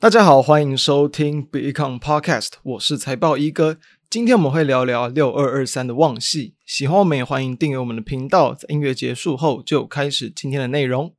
[0.00, 3.76] 大家好，欢迎收听 Become Podcast，我是财报一哥。
[4.08, 6.54] 今天我们会聊聊六二二三的旺季。
[6.64, 8.54] 喜欢我们也欢迎订阅我们的频道。
[8.54, 11.12] 在音乐结束后，就开始今天的内容。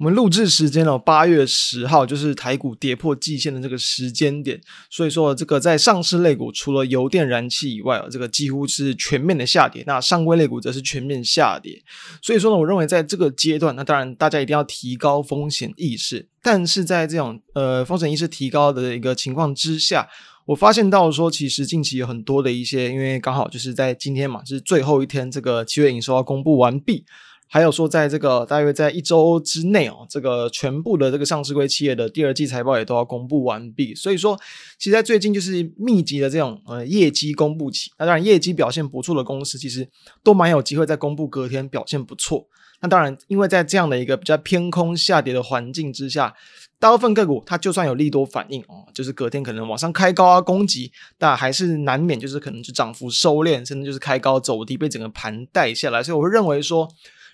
[0.00, 4.58] 我们录制时间哦，八月十号就是台股跌破季线的这个时间点，
[4.88, 9.84] 所以说这个在上市类股除了油电燃气以外啊，这个几乎是全面的下跌。
[9.86, 11.82] 那上柜类股则是全面下跌。
[12.22, 16.26] 所以说呢，我认为在这个阶段，那当然大家一定要提高风险意识。
[16.42, 20.08] 但是在这种呃风险意识提高的一个情况之下，
[20.46, 27.04] 我发现到说，其实近期有很多的一些，因为刚好就是在今天嘛，就是最后一天，这个七月营收要公布完毕。
[27.52, 33.92] 还有说，在这个大约在一周之内哦，这个全部的这个上市柜企业的第二季财报也都要公布完毕。
[33.92, 34.38] 所以说，
[34.78, 37.90] 其实在最近就是密集的这种呃业绩公布期。
[37.98, 39.88] 那当然，业绩表现不错的公司，其实
[40.22, 42.46] 都蛮有机会在公布隔天表现不错。
[42.82, 46.32] 那当然，因为在这样的一个比较偏空下跌的环境之下，
[46.78, 56.00] 大部分个股它就算有利多反应哦，就是隔天可能往上开高啊攻击，但还是难免就是可能是涨幅收敛，甚至就是开高走低被整个盘带下来。
[56.00, 56.88] 所以我会认为说。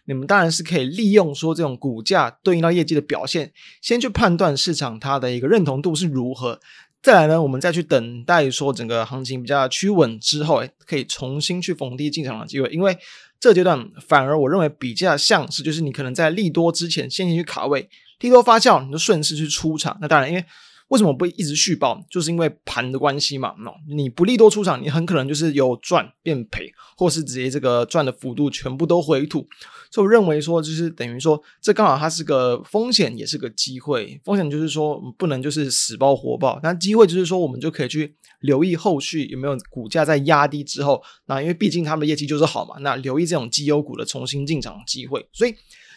[0.06, 6.58] 你们当然是可以利用说这种股价对应到业绩的表现，先去判断市场它的一个认同度是如何，
[7.02, 12.68] 再来呢，我们再去等待说整个行情比较趋稳之后，可以重新去逢低进场的机会。
[12.70, 12.96] 因为
[13.38, 17.88] 这阶段反而我认为比较像是就是你可能在利多之前先行去卡位，
[18.20, 19.98] 利多发酵你就顺势去出场。
[20.00, 20.44] 那当然因为。
[20.88, 22.00] 为什么不一直续抱？
[22.08, 23.54] 就是因为盘的关系嘛。
[23.58, 29.46] No, 你不利多出场，你很可能就是有赚变赔，或是直接这个赚的幅度全部都回吐。
[29.90, 34.20] 所以我认为说，就是等于说，这刚好它是个风险，也是个机会。
[34.24, 45.28] 风险就是说不能就是死抱活抱，那机会就是说我们就可以去留意后续有没有股价在压低之后，那因为毕竟他们的业绩就是好嘛，那留意这种绩优股的重新进场机会。
[45.32, 45.54] 所以。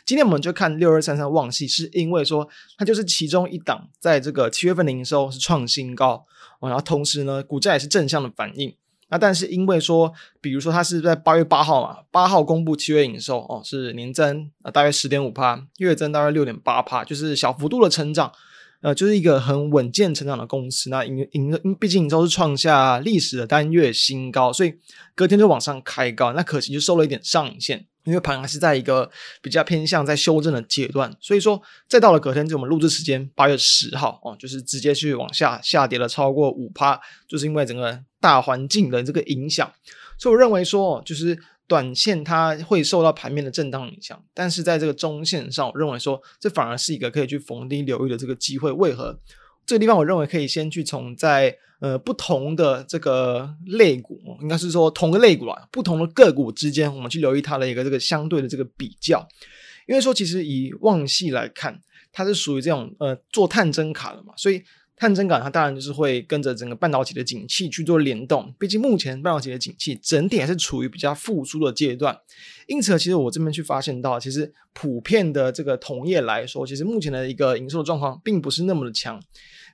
[0.10, 2.50] 今天我们就看六二三三旺系，是因为说
[2.80, 6.26] 它就是其中一档，在这个七月份的营收是创新高，
[6.60, 8.76] 然后同时呢，股价也是正向的反应。
[9.10, 10.12] 那但是因为说，
[10.42, 18.32] 比如说它是在八月八号嘛，八号公布七月营收哦，是年增啊大约十点五趴，月增大约六点八趴，就是小幅度的成长，
[18.82, 20.90] 呃，就是一个很稳健成长的公司。
[20.90, 24.74] 那营营毕竟营收是创下历史的单月新高，所以
[25.14, 27.86] 隔天就往上开高，那可惜就收了一点上影线。
[28.10, 29.10] 因为盘还是在一个
[29.42, 39.72] 比较偏向在修正的阶段，所以说再到了隔天，就我们录制时间八月十号哦，就是直接去往下下跌了超过五趴，就是因为整个大环境的这个影响。
[40.18, 41.38] 所以我认为说，就是
[41.68, 48.72] 短线它会受到盘面的震荡影响，但是在这个中线上，我认为说这反而是一个可以去逢低留意的这个机会。
[48.72, 49.20] 为何？
[49.70, 59.28] 这个地方我认为可以先去从在呃不同的这个类股，应该是说同个类股啊，不同的个股之间，我们去留意它的一个这个相对的这个比较。
[59.88, 61.80] 因为说其实以旺系来看，
[62.12, 64.64] 它是属于这种呃做探针卡的嘛，所以。
[65.00, 68.54] 探针感，它当然就是会跟着整个半导体的景气去做联动。
[68.60, 72.20] 毕竟目前半导体的景气整体还是处于比较复苏的阶段，
[72.68, 79.18] 因此，其实我这边去发现到，其实普遍的这个同业来说，其实目前的一个营收的状况并不是那么的强。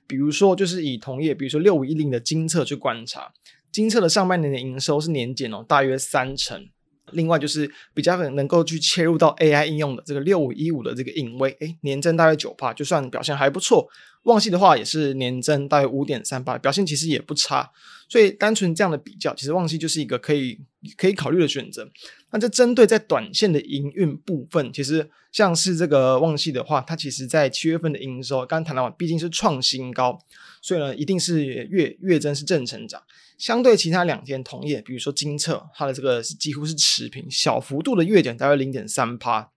[0.06, 3.32] 比如说，就是以同业，比如说六五一零的精测去观察，
[3.72, 6.68] 精测的上半年的营收是年减哦，大约三成。
[7.12, 13.88] 另外就是比较能够去切入到 AI 应用的这个六五一五的这个颖威，诶，年增大约九趴，就算表现还不错。
[14.26, 17.70] 旺矽的话也是年增大约五点三八，表现其实也不差。
[18.08, 20.60] 所以单纯这样的比较，其实旺矽就是一个可以
[20.96, 21.88] 可以考虑的选择。
[22.30, 30.18] 那这针对在短线的营运部分，其实像是这个旺矽的话，它其实在七月份的营收，刚刚谈到，毕竟是创新高，
[30.60, 33.02] 所以呢，一定是月月增是正成长。
[33.38, 39.50] 相对其他两间同业，比如说金测，它的这个是几乎是持平，小幅度的月减大约零点三趴。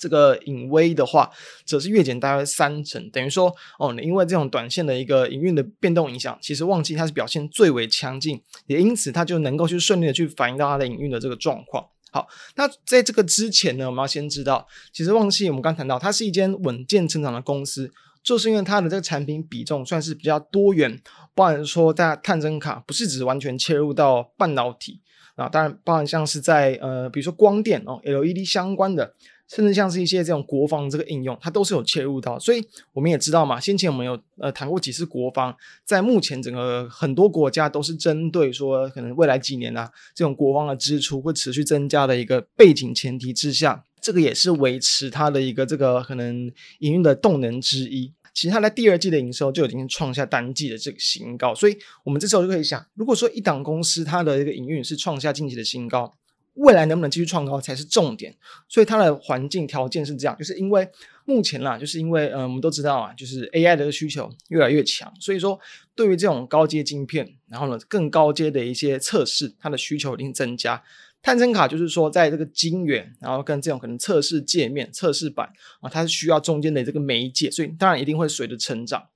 [0.00, 1.30] 这个颖威的话，
[1.64, 11.86] 则是月减大约三成，等于说哦，因为这种短线的一个营运的变动影响，其实旺矽它是表现最为强劲，也因此它就能够去顺利的去反映到它的营运的这个状况。
[12.10, 12.26] 好，
[12.56, 17.92] 那在这个之前呢，我们要先知道，其实旺矽我们刚谈到，它是一间稳健成长的公司。
[18.22, 21.00] 就是因为它的这个产品比重算是比较多元，
[21.34, 25.00] 包含说大家探针卡不是只完全切入到半导体
[25.36, 29.14] 啊，当然包含像是在呃比如说光电哦 LED 相关的，
[29.50, 32.38] 甚至像是一些这种国防这个应用，它都是有切入到。
[32.38, 35.54] 所以我们也知道嘛，先前我们有呃谈过几次国防，
[35.84, 43.84] 在目前整个很多国家都是针对说可能未来几年啊这种国防的支出会持续增加的一个背景前提之下。
[44.00, 48.10] 这个也是维持它的一个这个可能营运的动能之一。
[48.32, 56.14] 其实它在第二季的营收就已经创下单季的这个新高，所以我们这时候就可以想，如果说一档公司它的一个营运是创下近期的新高，
[56.54, 58.34] 未来能不能继续创高才是重点。
[58.68, 60.88] 所以它的环境条件是这样，就是因为
[61.24, 65.58] 目前啦，就是因为嗯，我们都知道啊，就是 AI 的需求越来越强，所以说
[65.94, 70.82] 对于这种高阶晶片，然后呢更高阶的一些测试，它的需求一定增加。
[71.22, 79.06] 探针卡就是说，在这个晶圆，然后跟这种可能测试界面、测试板啊，它是需要中间的这个媒介，所以当然一定会随着成长。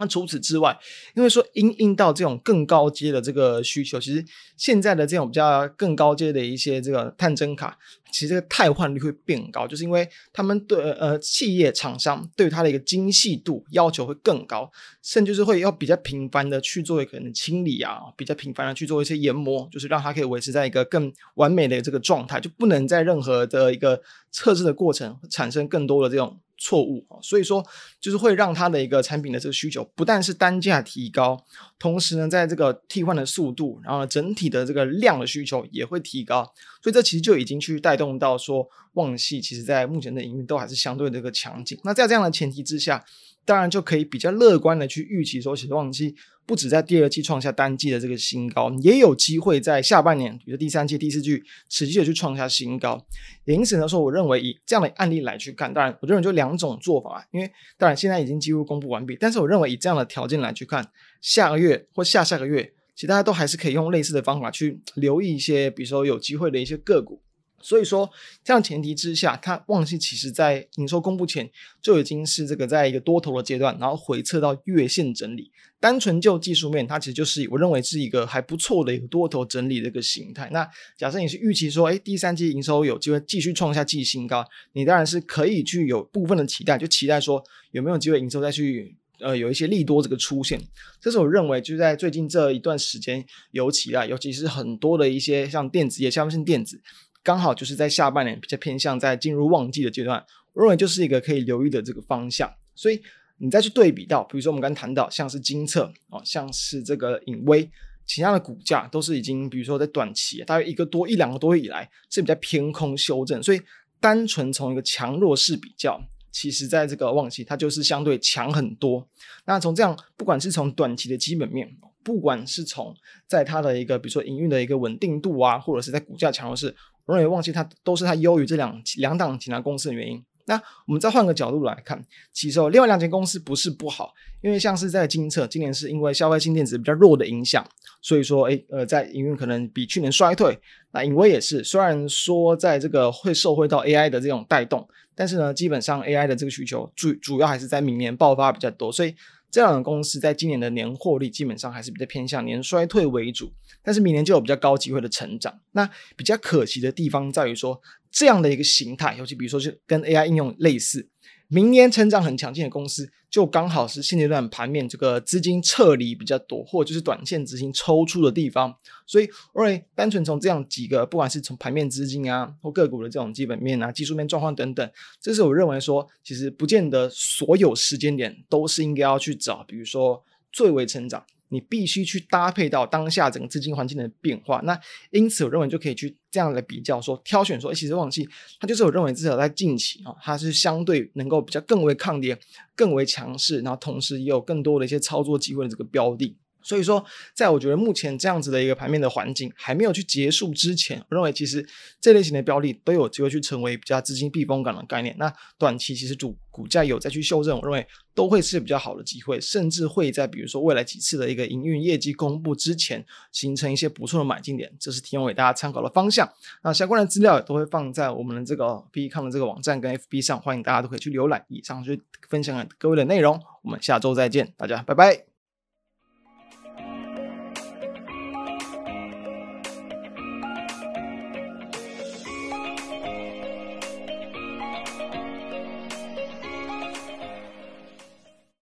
[0.00, 0.76] 那除此之外，
[1.14, 4.24] 因为说因应到这种更高阶的这个需求，其实
[4.56, 7.78] 现在的这种比较更高阶的一些这个探针卡，
[8.10, 14.70] 其实这个汰换率会变高，就是因为他们对呃企业厂商对它的一个精细度要求会更高，
[15.02, 24.00] 甚至是会要比较频繁的去做可能清理啊，比较频繁的去做一些研磨，就是让它可以维持在一个更完美的这个状态，就不能在任何的一个
[24.32, 26.40] 测试的过程产生更多的这种。
[26.60, 27.66] 错误啊，所以说
[27.98, 31.42] 就是会让它的一个产品的这个需求不但是单价提高，
[31.78, 36.44] 同时呢，在这个替换的速度，然后，整体的这个量的需求也会提高，
[36.82, 41.78] 所以这其实就已经去带动到说，旺系其实在目前的营运都还是相对的这个强劲。
[41.82, 43.02] 那在这样的前提之下，
[43.50, 46.14] 当然就可以比较乐观的去预期说，其实旺矽
[46.46, 53.04] 不止在第二季创下单季的这个新高，也有机会在下半年，比如第三季、第四季持续的去创下新高。
[53.46, 60.88] 也因此呢，说我认为以这样的案例来去看，当然我认为就两种做法，因为当然现在已经几乎公布完毕，但是我认为以这样的条件来去看，
[61.20, 67.20] 下个月或下下个月，其实大家都还是可以用类似的方法去留意一些，比如说有机会的一些个股。
[67.62, 68.10] 所以说，
[68.42, 71.50] 这样前提之下，它旺季其实在营收公布前
[71.82, 75.50] 就已经是这个在一个多头的阶段，然后回撤到月线整理。
[75.78, 80.50] 单纯就技术面，它其实就是我认为是一个还不错的一个多头整理的一个形态。
[80.52, 90.60] 那假设你是预期说，哎，第三季营收有机会继续创下季新高，你当然是可以去有部分的期待，就期待说有没有机会营收再去呃有一些利多这个出现。
[91.00, 96.82] 这是我认为就在最近这一段时间尤其啊，尤其是很多的一些像电子业、消费性电子。
[97.22, 100.24] 刚好就是在下半年比较偏向在进入旺季的阶段，
[100.54, 102.50] 我认为就是一个可以留意的这个方向。
[102.74, 103.00] 所以
[103.38, 107.70] 你再去对比到，比如说我们刚谈到像是金策哦，像是这个影威，
[108.06, 113.42] 其他的股价都是已经，比如说在短期大约一个多一两个多月以来是比较偏空修正。
[113.42, 113.60] 所以
[114.00, 116.00] 单纯从一个强弱势比较，
[116.30, 119.06] 其实在这个旺季它就是相对强很多。
[119.44, 121.70] 那从这样，不管是从短期的基本面，
[122.02, 122.94] 不管是从
[123.26, 126.74] 在它的一个比如说营运的一个稳定度啊，或者是在股价强势。
[127.06, 130.22] 容易忘记它都是它优于这两两档其他公司的原因。
[130.46, 137.64] 那我们再换个角度来看，其实另外两间公司不是不好，因为像是在精测，今年是因为消费性电子比较弱的影响，
[138.02, 140.58] 所以说诶呃在营运可能比去年衰退。
[140.92, 149.14] 那影威也是，虽然说在这个会受惠到 AI 的这种带动，但是呢，基本上 AI 的这个需求主主要还是在明年爆发比较多，所以。
[149.50, 153.52] 这两个公司在今年的年获利基本上还是比较偏向年衰退为主，
[153.82, 155.60] 但是明年就有比较高机会的成长。
[155.72, 161.09] 那比较可惜的地方在于说，这样的一个形态，尤其比如说是跟 AI 应用类似。
[161.52, 168.72] 明年成长很强劲的公司，就刚好是现阶段盘面这个资金撤离比较多，或者就是短线资金抽出的地方。
[169.04, 174.88] 所以，我认为单纯从这样几个，不管是从盘面资金啊，或个股的这种基本面啊、技术面状况等等，
[175.20, 181.24] 这是我认为说，其实不见得所有时间点都是应该要去找，比如说最为成长。
[181.50, 184.80] 你必须去搭配到当下整个资金环境的变化，那
[185.10, 188.28] 因此我认为就可以去这样来比较说，挑选说，其实旺季
[188.58, 192.38] 它就是我认为至少在近期啊，它是相对能够比较更为抗跌、
[192.74, 196.36] 更为强势，然后同时也有更多的一些操作机会的这个标的。
[196.62, 201.66] 所以说，在我觉得目前这样子的一个盘面的环境还没有去结束之前，我认为其实
[202.00, 205.14] 这类型的标的都有机会去成为比较资金避风港的概念。
[205.18, 216.30] 那短期其实主股价有再去修正，我认为都会是比较好的机会，甚至会在比如说未来几次的一个营运业绩公布之前，形成一些不错的买进点，这是提供给大家参考的方向。
[216.62, 221.44] 那相关的资料也都会放在我们的这个 PE 康的这个网站跟 FB 上，欢迎大家都可以去浏览。
[221.48, 225.29] 以上就是分享给各位的内容，我们下周再见，大家拜拜。